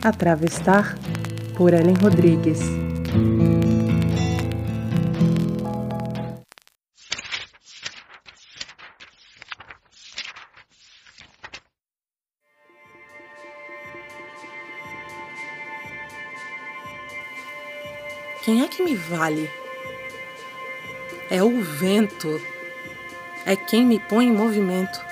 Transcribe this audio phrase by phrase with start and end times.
[0.00, 0.96] A Travestar,
[1.56, 2.60] por Ellen Rodrigues.
[18.44, 19.50] Quem é que me vale?
[21.28, 22.40] É o vento.
[23.44, 25.04] É quem me põe em movimento.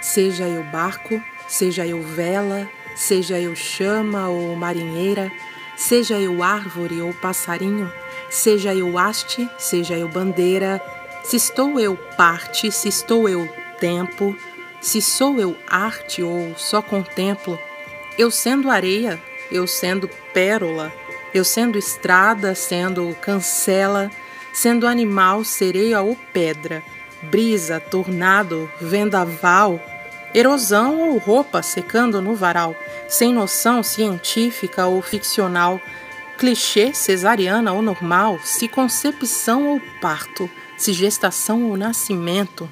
[0.00, 5.30] Seja eu barco, seja eu vela, seja eu chama ou marinheira,
[5.76, 7.90] seja eu árvore ou passarinho,
[8.28, 10.80] seja eu haste, seja eu bandeira,
[11.24, 13.48] se estou eu parte, se estou eu
[13.78, 14.36] tempo,
[14.80, 17.58] se sou eu arte ou só contemplo,
[18.18, 19.20] eu sendo areia,
[19.50, 20.92] eu sendo pérola,
[21.34, 24.10] eu sendo estrada, sendo cancela,
[24.52, 26.82] sendo animal, sereia ou pedra,
[27.22, 29.80] brisa, tornado, vendaval,
[30.34, 32.74] erosão ou roupa secando no varal,
[33.08, 35.80] sem noção científica ou ficcional,
[36.38, 42.68] clichê, cesariana ou normal, se concepção ou parto, se gestação ou nascimento.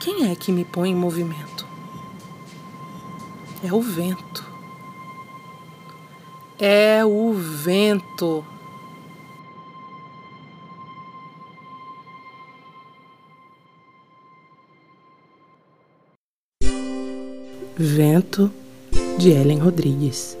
[0.00, 1.66] Quem é que me põe em movimento?
[3.62, 4.46] É o vento.
[6.58, 8.44] É o vento.
[17.80, 18.50] Vento
[19.20, 20.37] de Ellen Rodrigues.